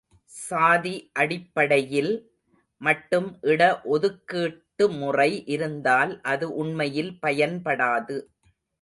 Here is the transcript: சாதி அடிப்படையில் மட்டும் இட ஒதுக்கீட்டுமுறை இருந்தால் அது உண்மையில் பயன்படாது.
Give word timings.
சாதி 0.31 0.93
அடிப்படையில் 1.13 2.09
மட்டும் 2.81 3.29
இட 3.43 3.61
ஒதுக்கீட்டுமுறை 3.91 5.31
இருந்தால் 5.47 6.13
அது 6.25 6.47
உண்மையில் 6.55 7.13
பயன்படாது. 7.21 8.17